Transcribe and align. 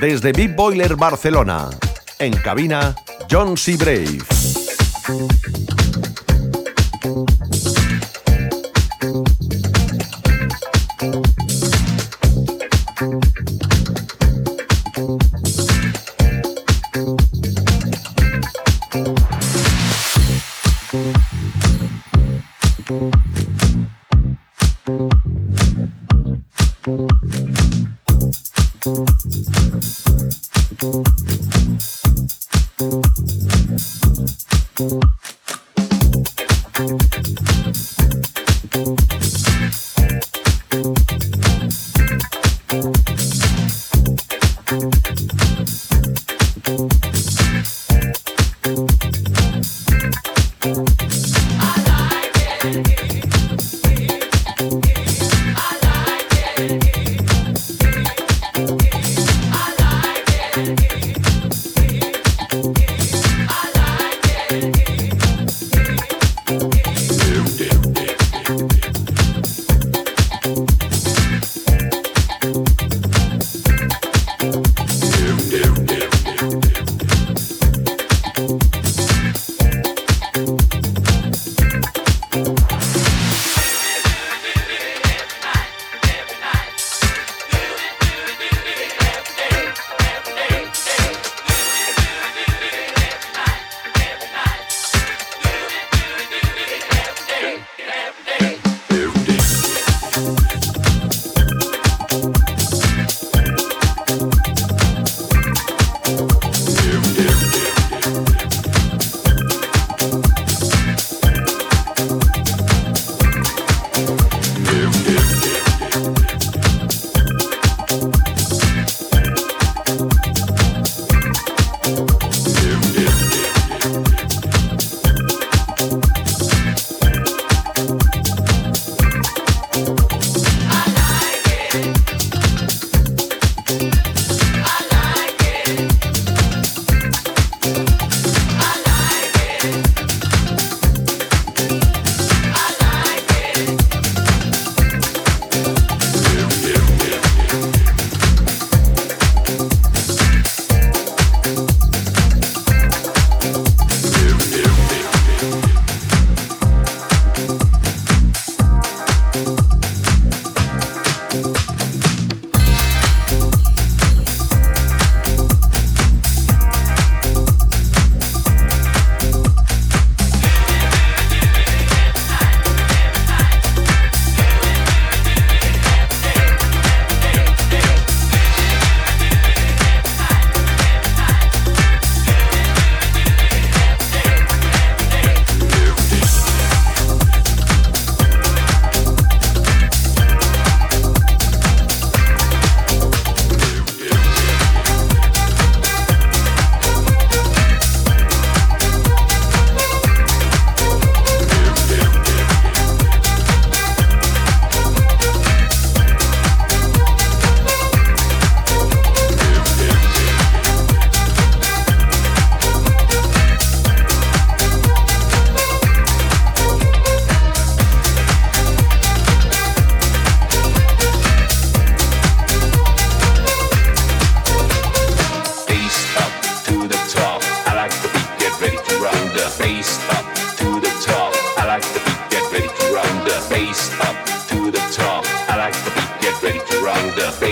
desde 0.00 0.32
Big 0.32 0.56
Boiler 0.56 0.96
Barcelona. 0.96 1.68
En 2.18 2.32
cabina, 2.32 2.94
John 3.28 3.56
C. 3.56 3.76
Brave. 3.76 4.18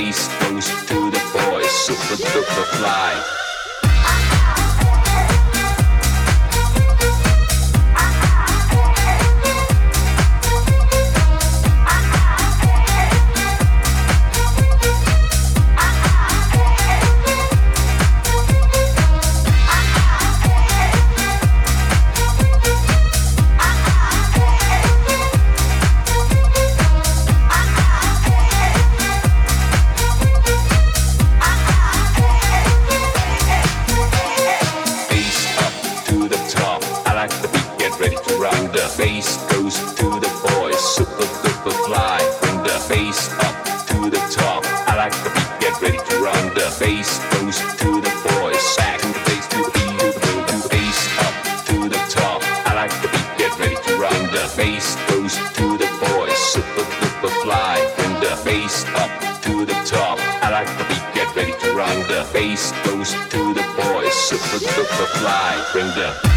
East 0.08 0.30
Coast 0.40 0.88
to 0.88 1.10
the 1.10 1.20
boys, 1.34 1.70
super 1.70 2.16
duper 2.16 2.64
fly. 2.78 3.47
Duper 64.88 65.06
fly, 65.18 65.68
bring 65.72 65.86
the 65.88 66.27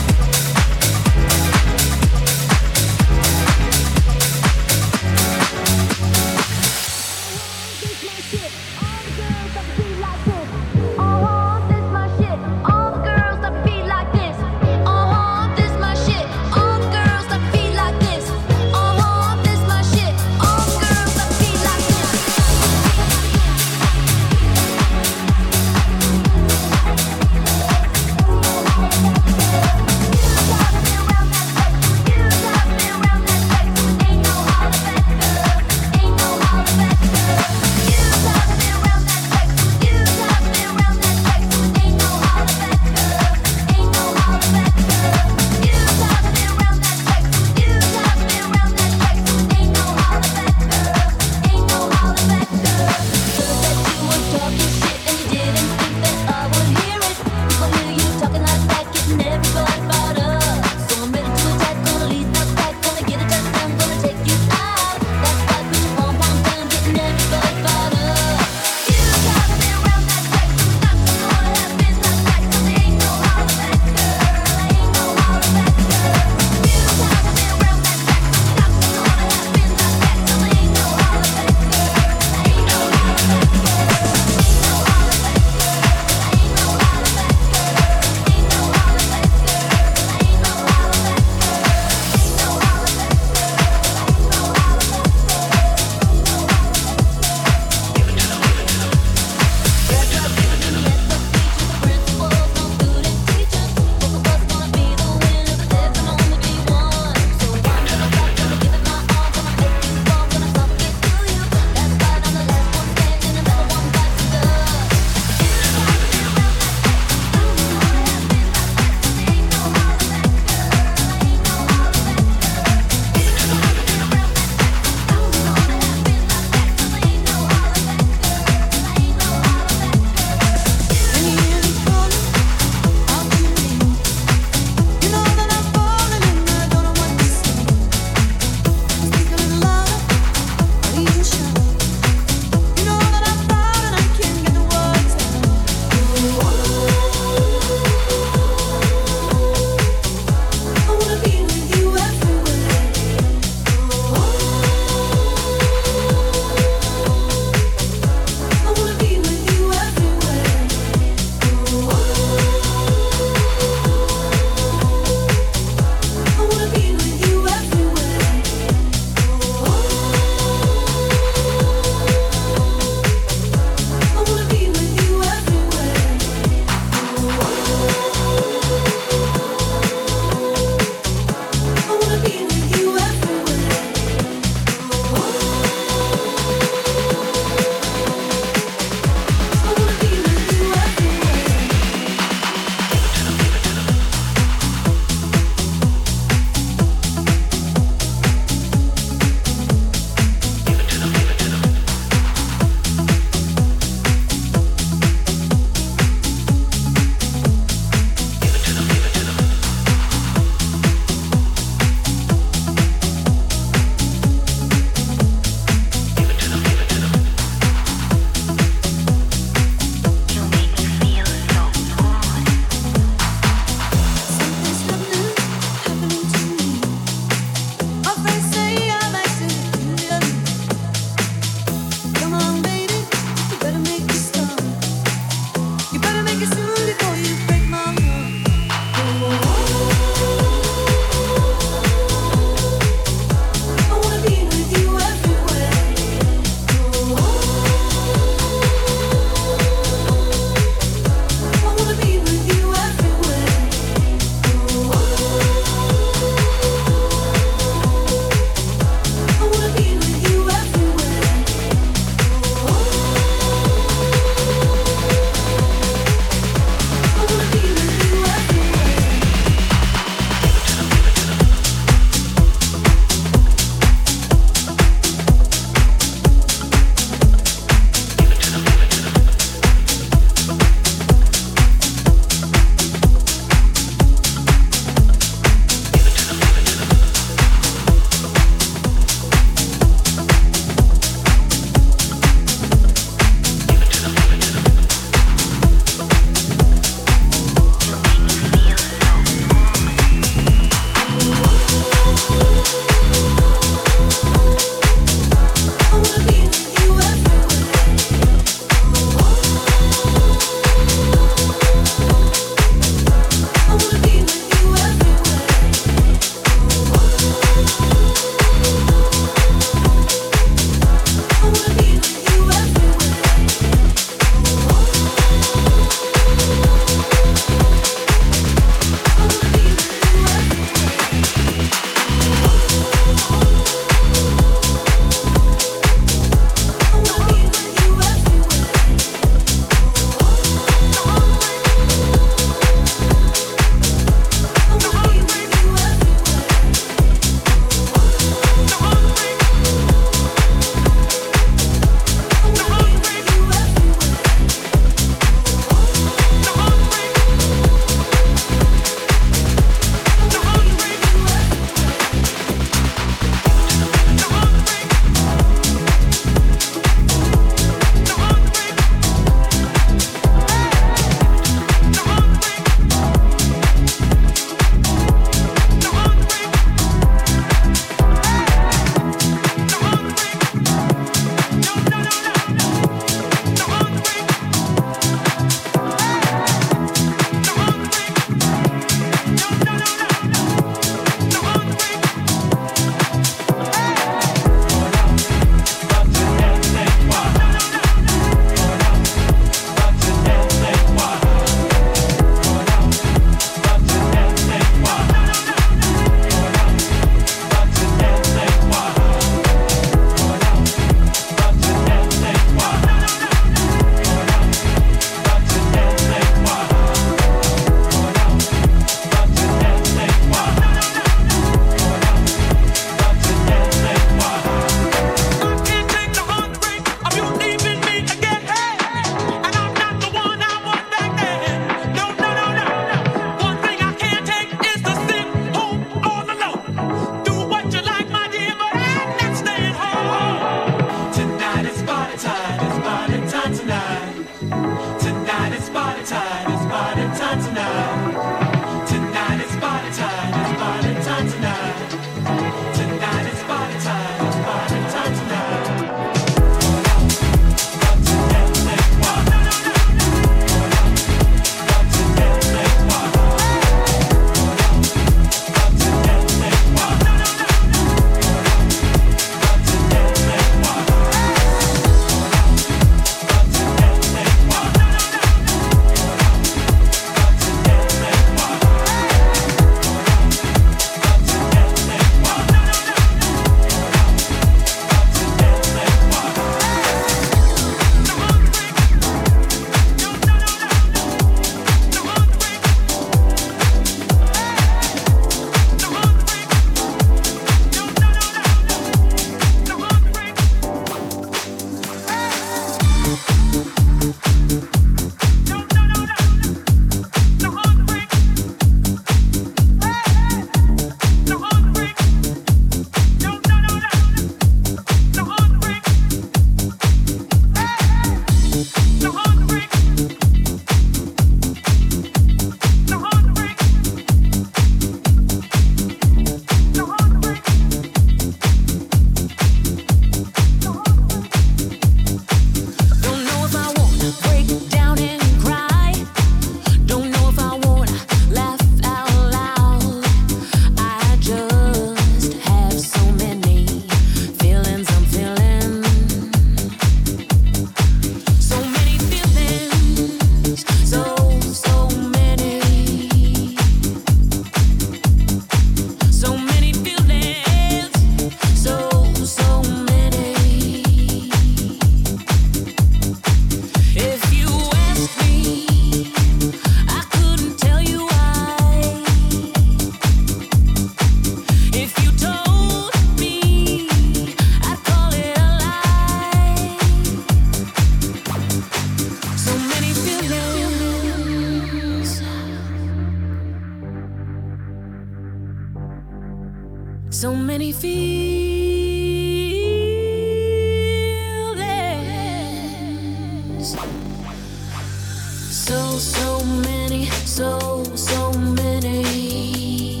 so, 595.70 595.98
so 595.98 596.44
many, 596.66 597.06
so, 597.24 597.84
so 597.94 598.32
many. 598.32 600.00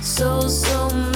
So, 0.00 0.46
so 0.46 0.88
many. 0.90 1.15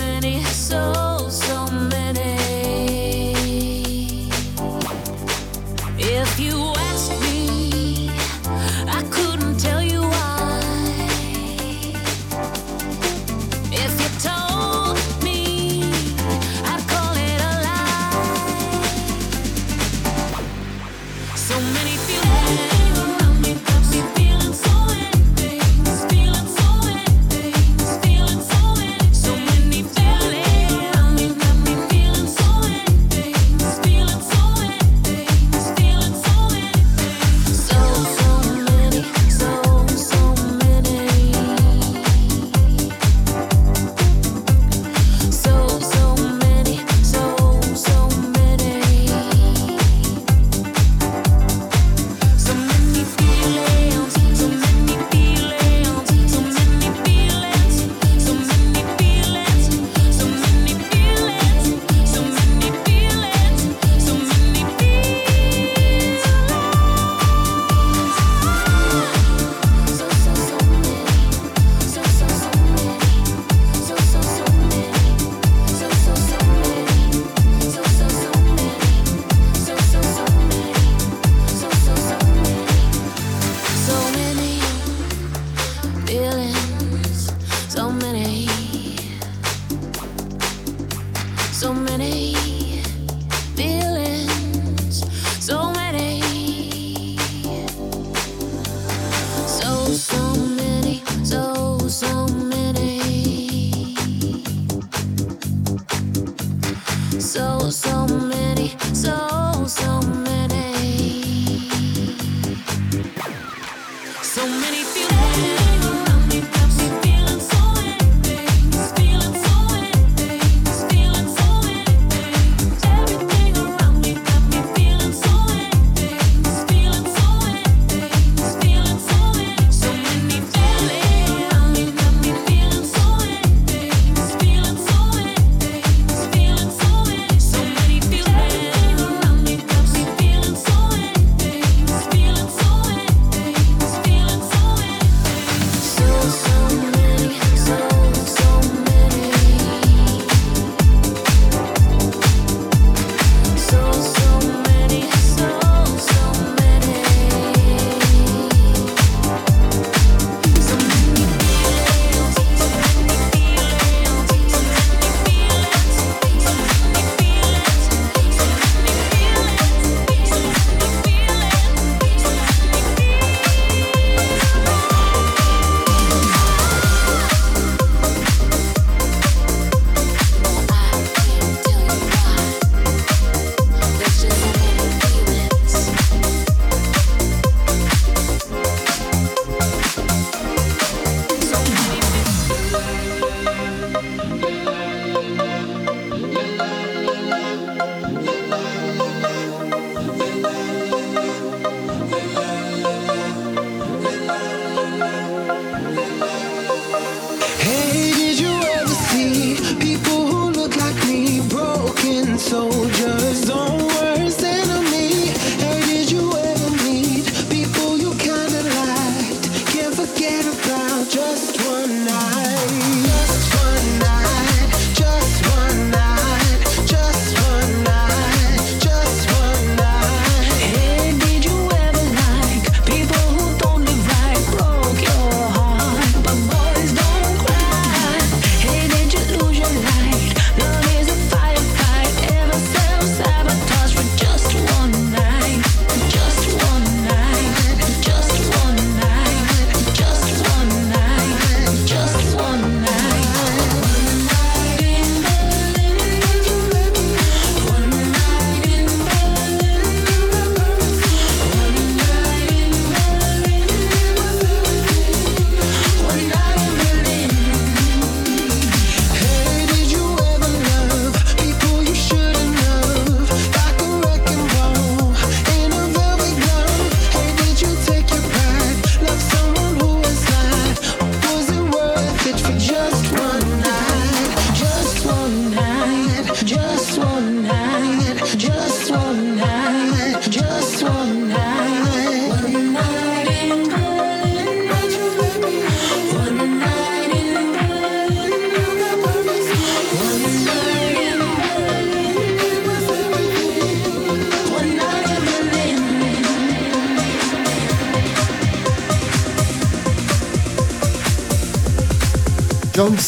many, 108.20 108.76
so, 108.92 109.64
so 109.66 110.00
many. 110.02 110.50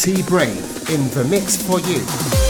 C. 0.03 0.21
Brave 0.23 0.89
in 0.89 1.09
the 1.11 1.23
mix 1.23 1.55
for 1.55 1.79
you. 1.79 2.42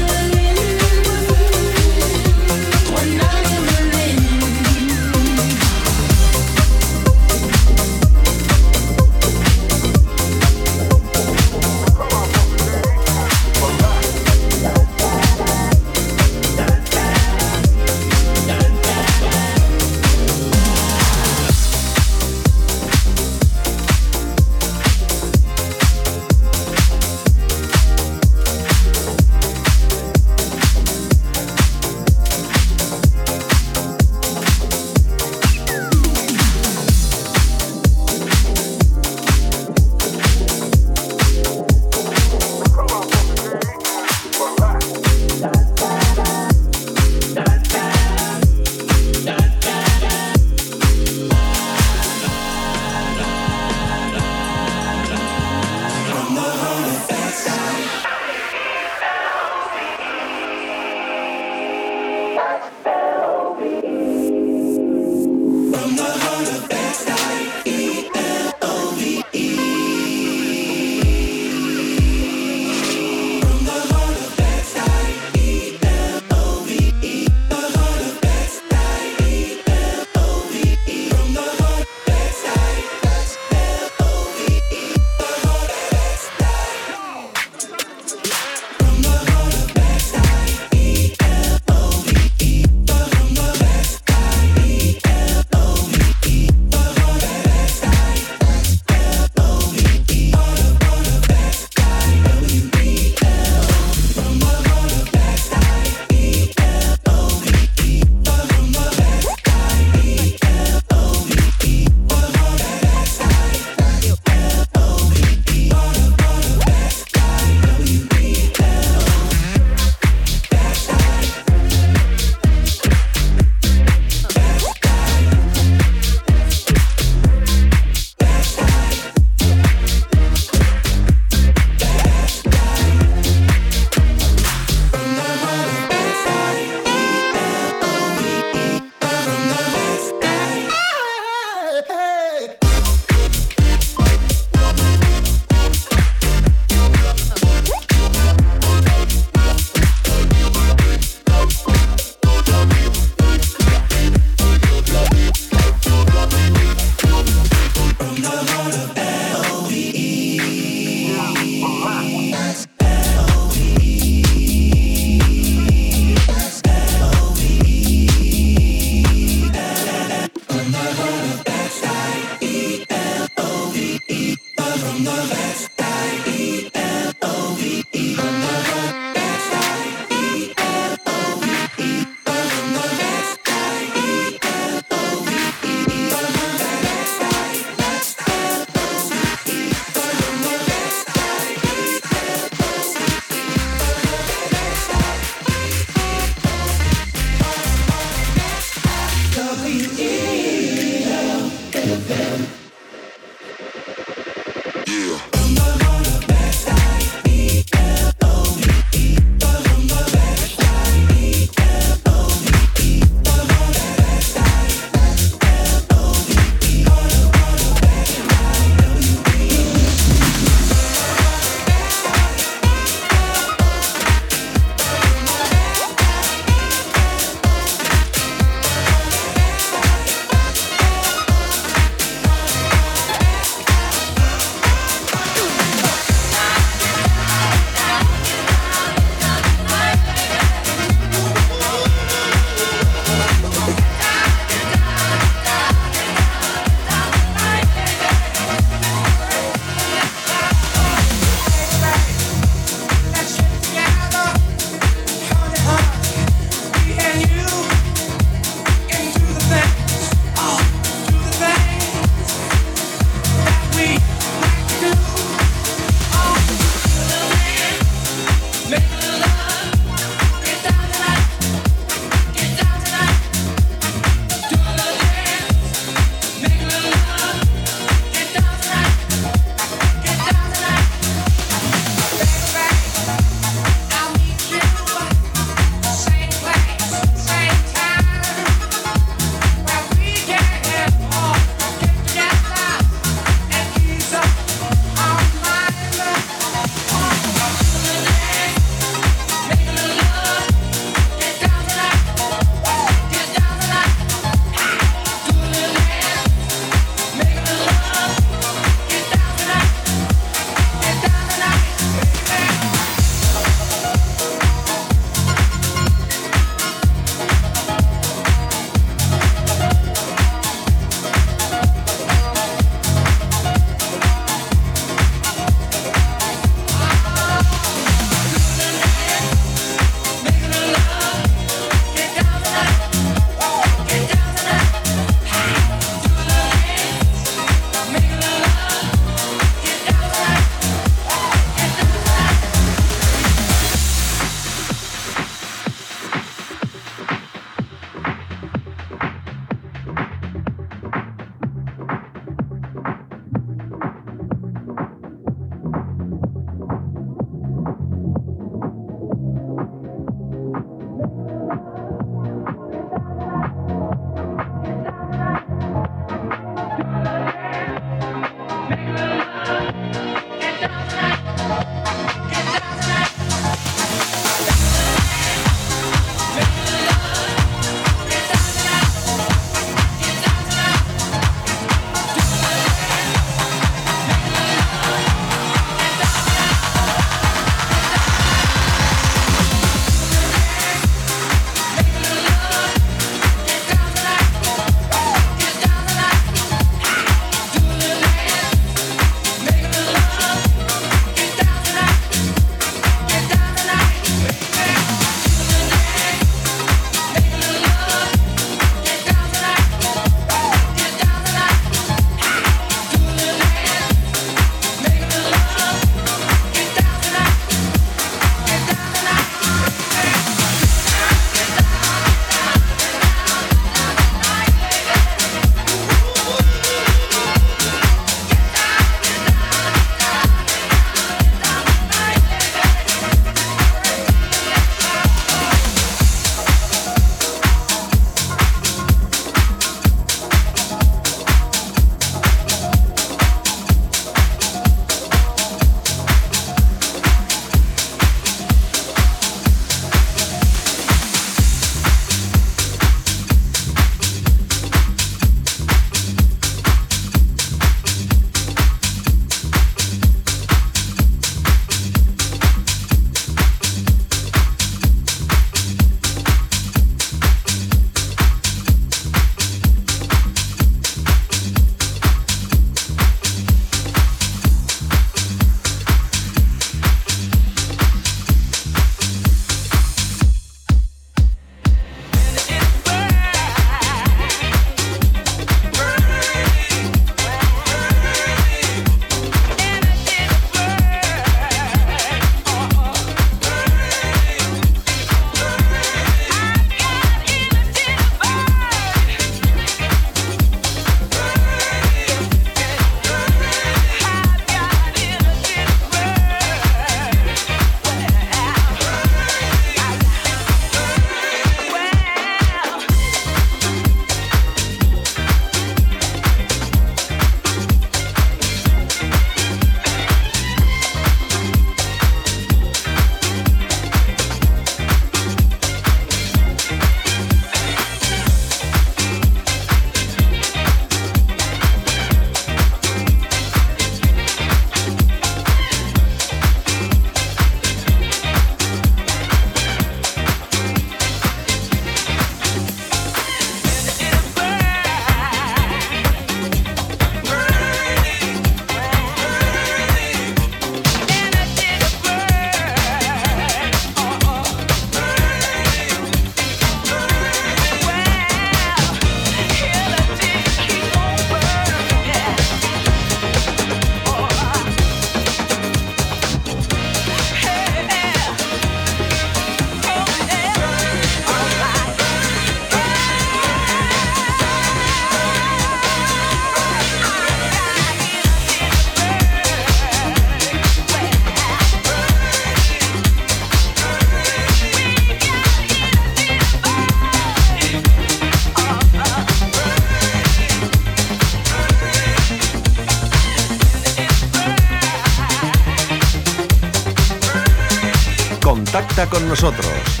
Con 599.10 599.28
nosotros. 599.28 600.00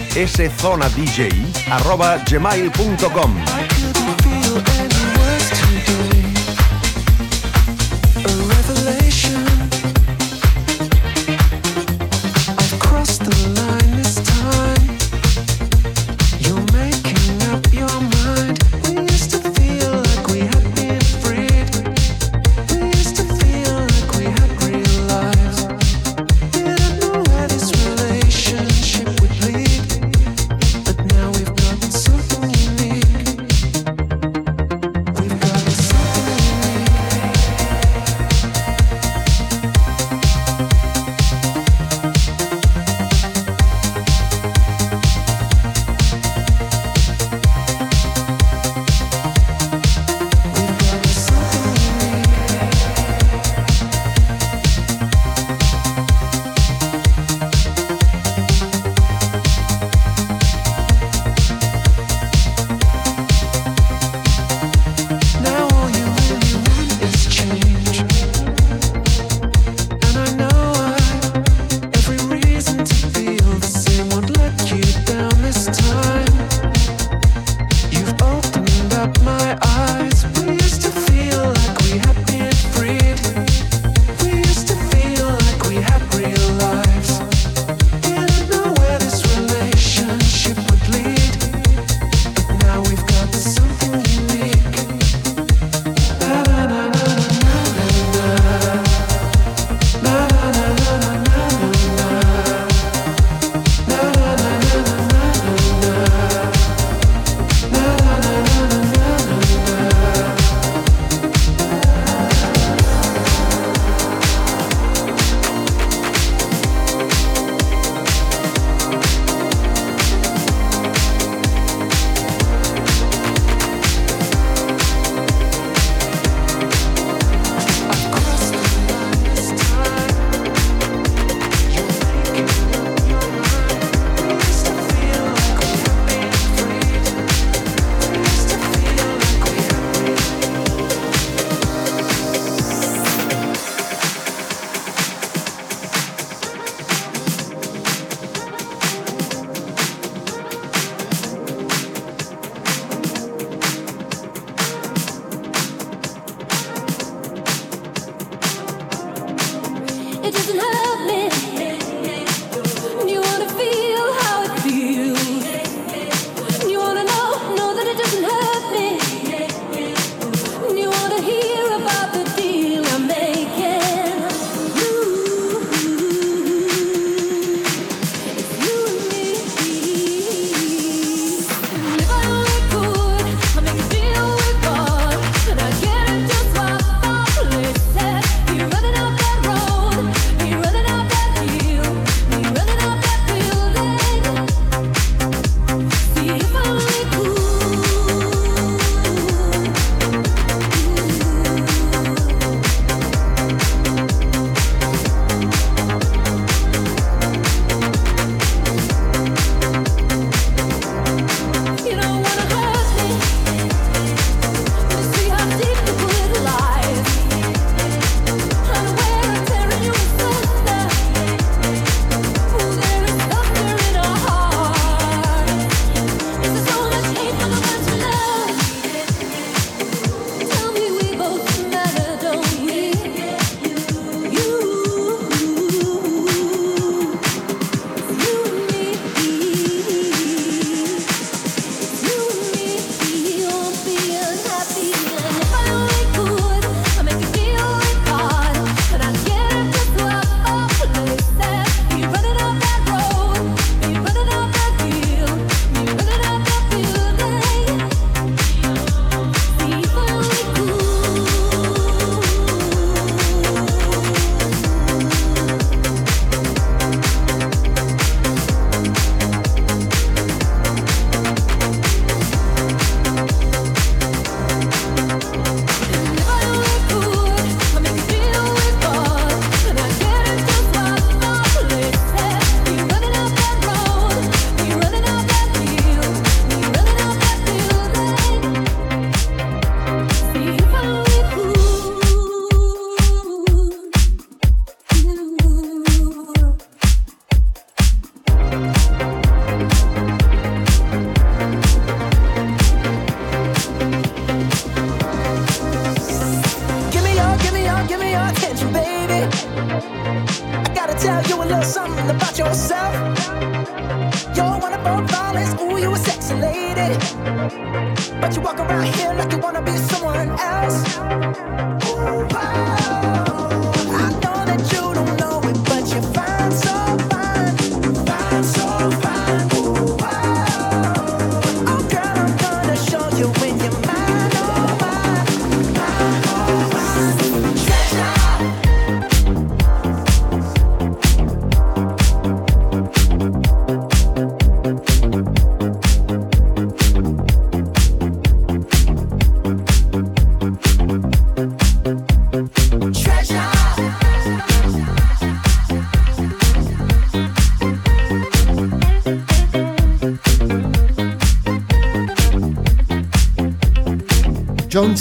szonadj 0.58 1.00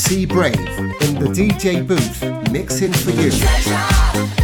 John 0.03 0.09
C. 0.09 0.25
Brave 0.25 0.55
in 0.55 1.15
the 1.15 1.29
DJ 1.33 1.85
booth, 1.85 2.51
mixing 2.51 2.91
for 2.91 3.11
you. 3.11 4.42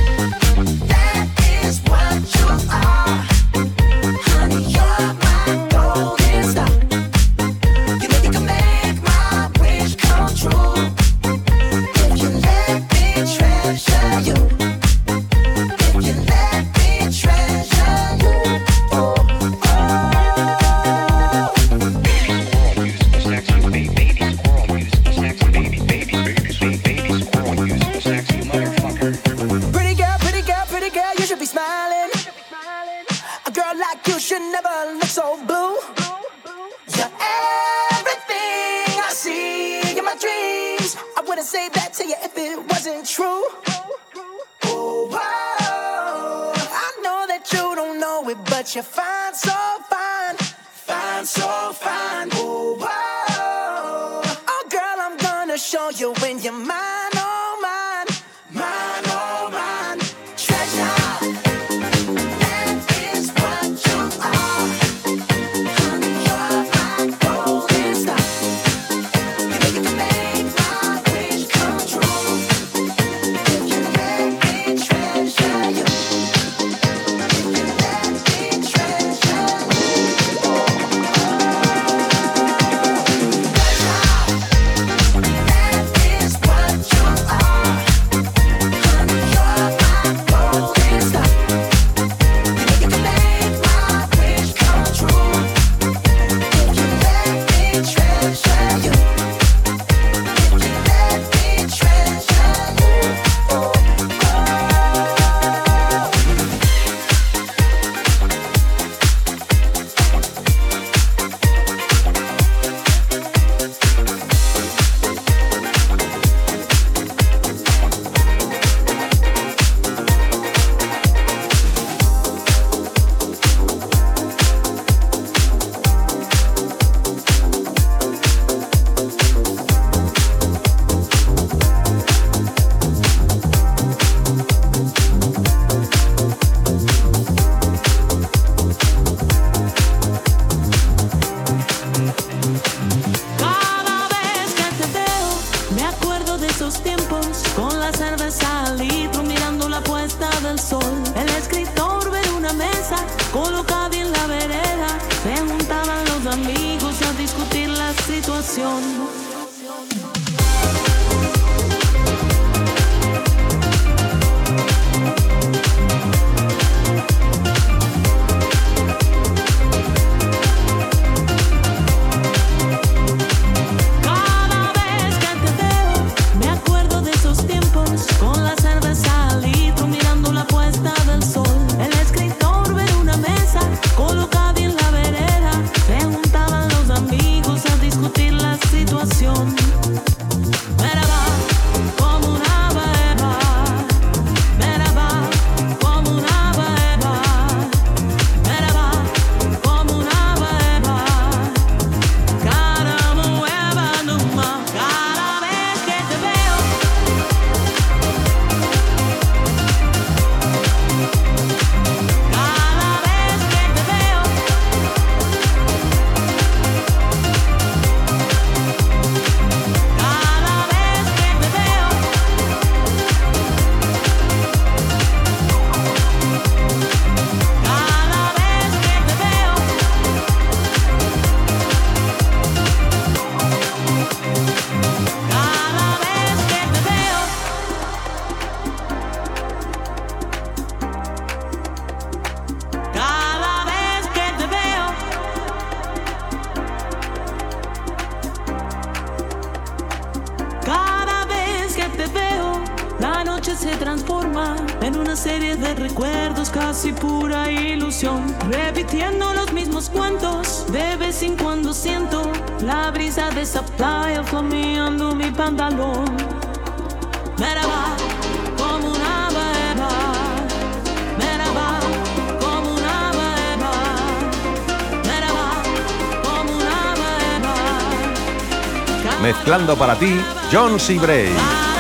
Mezclando 279.50 279.76
para 279.76 279.98
ti, 279.98 280.16
John 280.52 280.80
C. 280.80 281.00
Bray. 281.00 281.79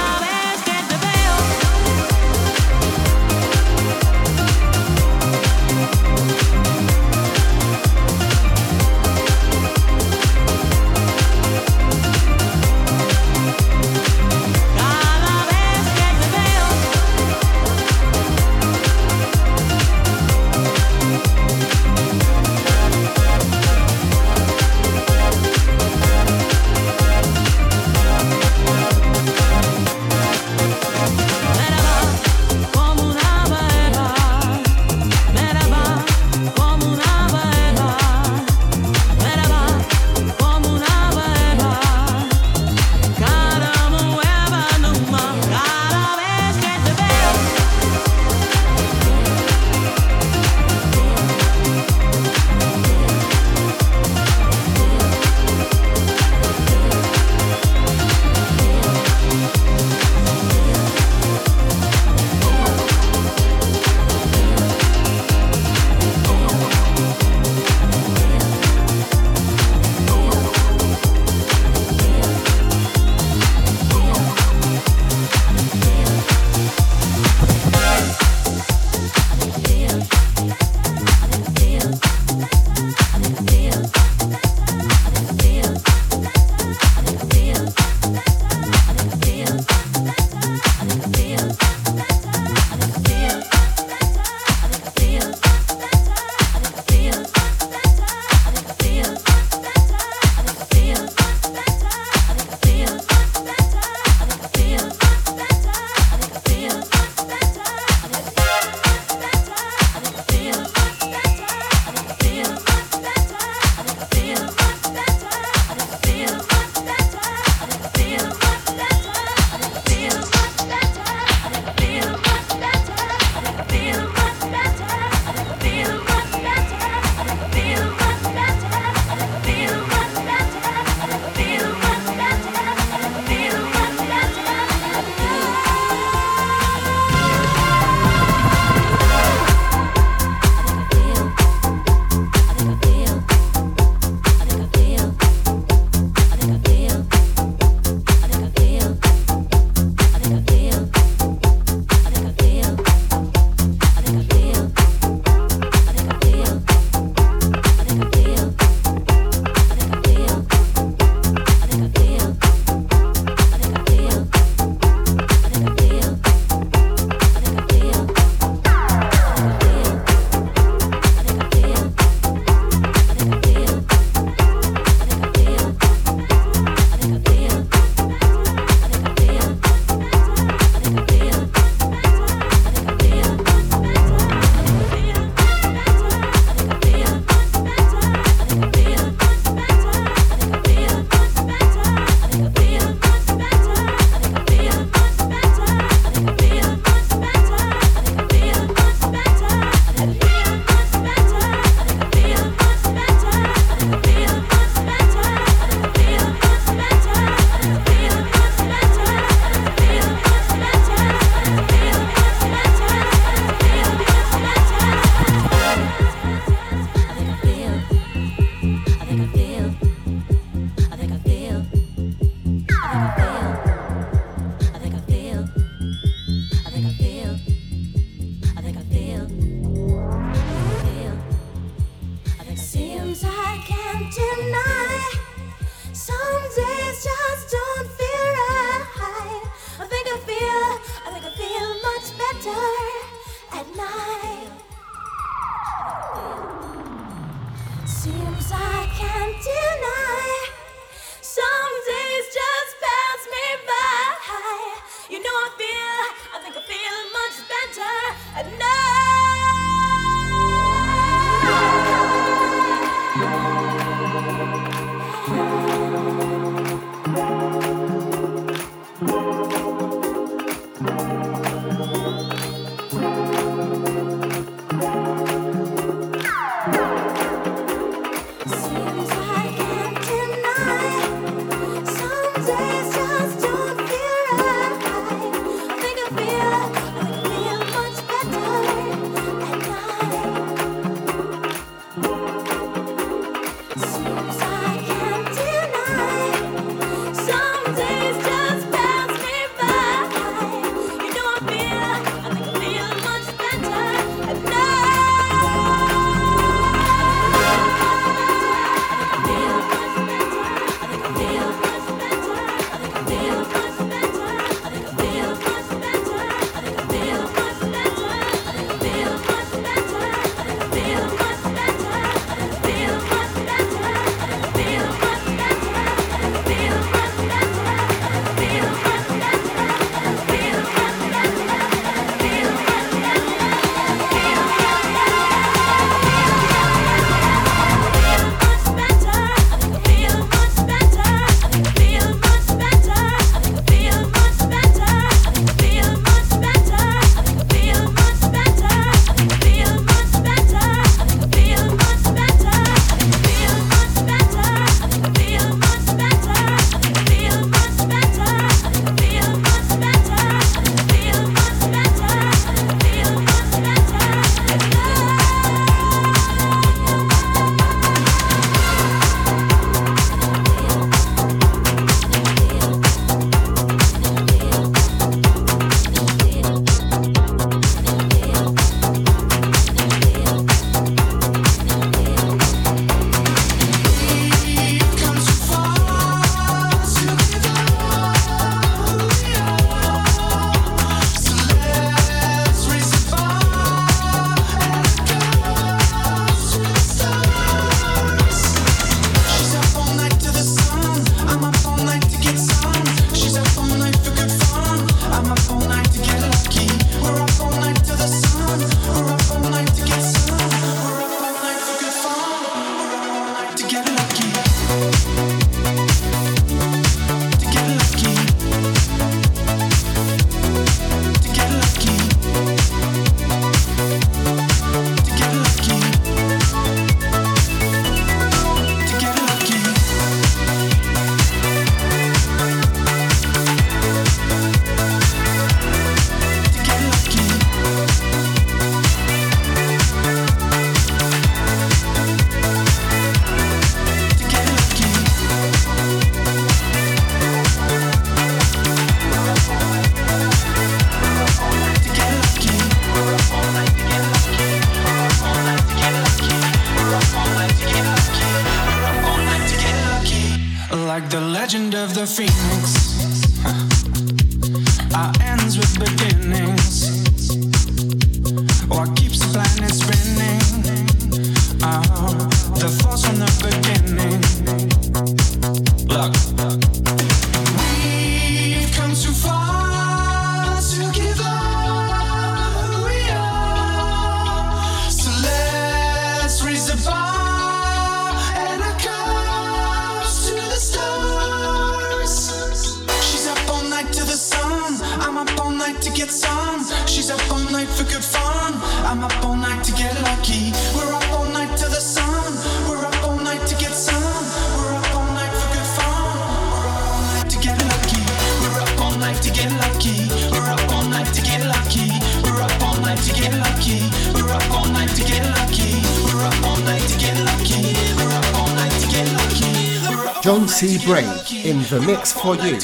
John 520.29 520.47
C. 520.47 520.77
Brave 520.85 521.07
in 521.43 521.57
the 521.63 521.81
mix 521.87 522.13
for 522.13 522.35
you. 522.35 522.59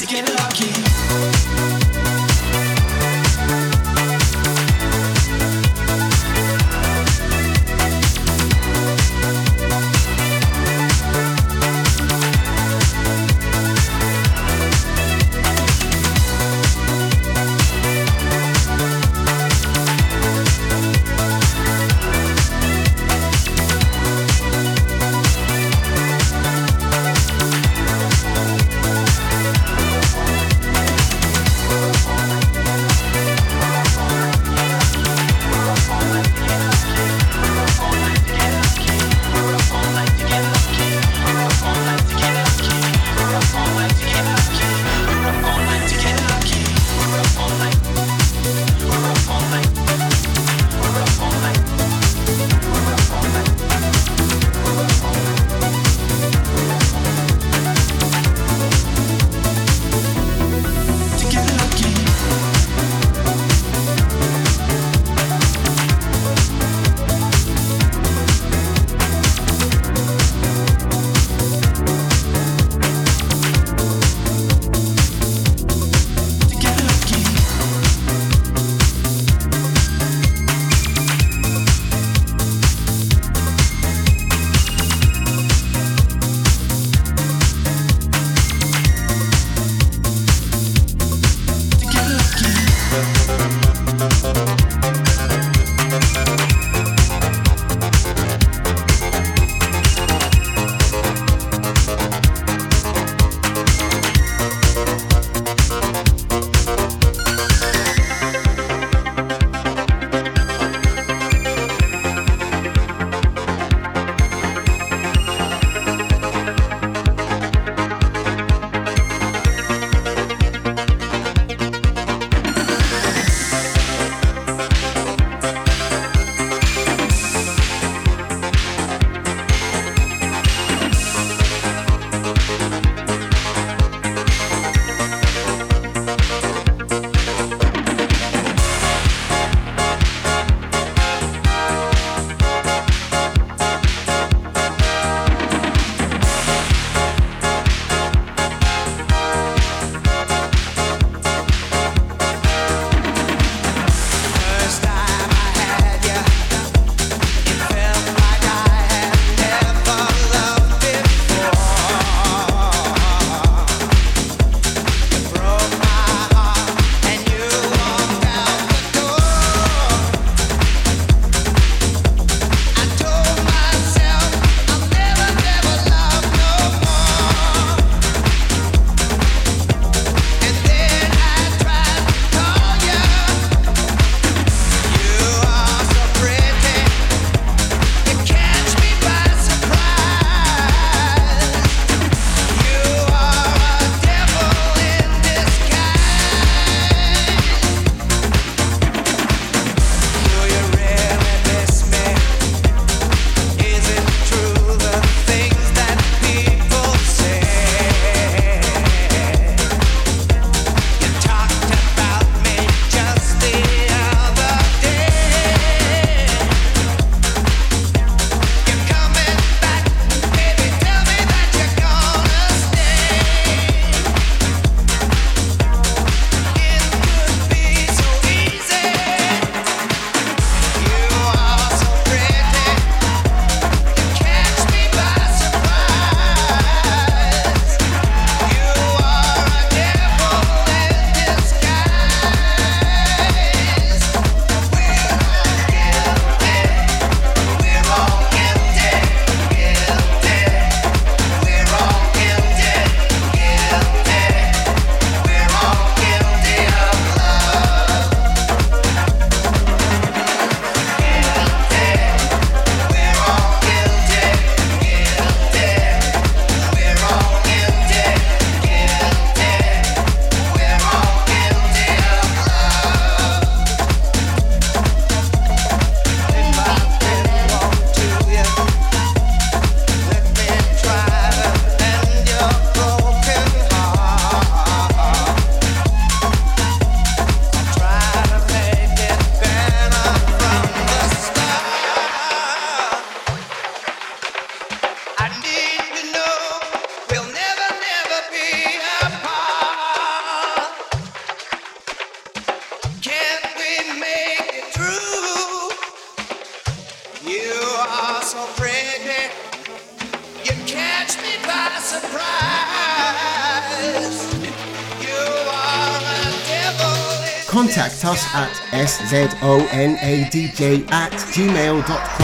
Szonadj 320.36 320.84
at 320.90 321.14
gmail.com. 321.32 322.15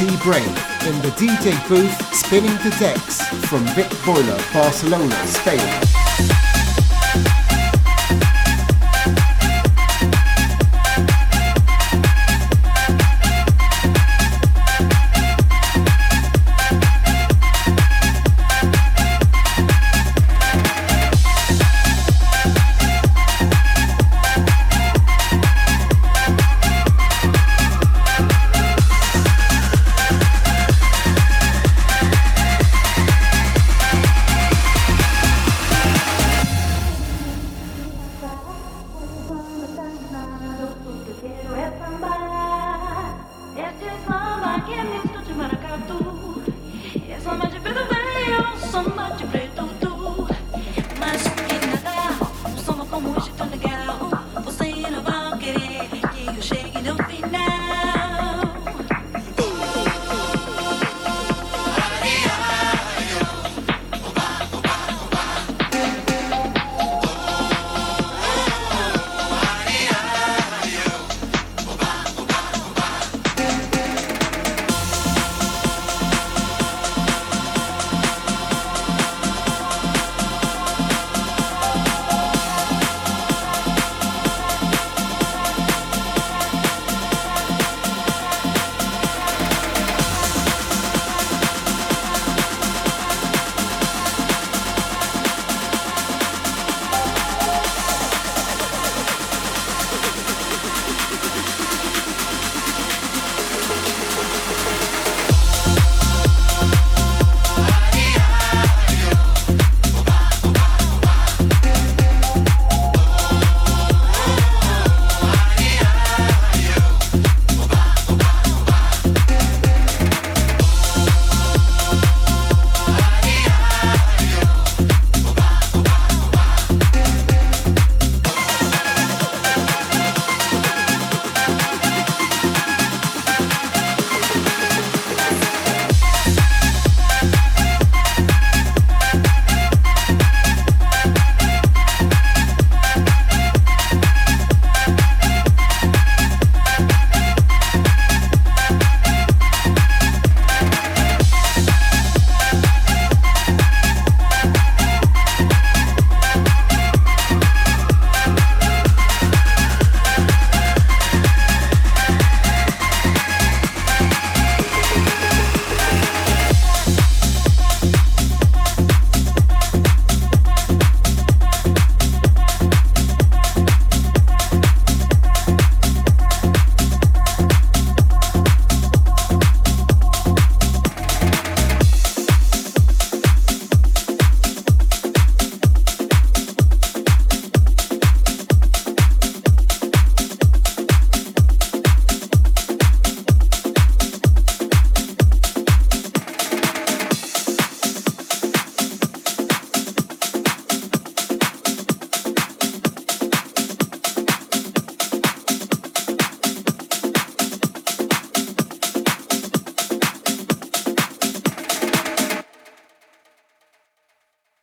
C. 0.00 0.06
Brave 0.22 0.46
in 0.86 0.96
the 1.02 1.12
DJ 1.18 1.52
booth 1.68 2.14
spinning 2.14 2.56
the 2.64 2.74
decks 2.80 3.20
from 3.50 3.66
VIP 3.74 3.92
Boiler, 4.06 4.40
Barcelona, 4.50 5.26
Spain. 5.26 5.99